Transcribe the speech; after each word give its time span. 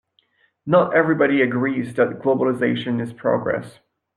Not 0.65 0.95
everybody 0.95 1.43
agrees 1.43 1.93
that 1.93 2.17
globalisation 2.23 2.99
is 2.99 3.13
progress 3.13 3.77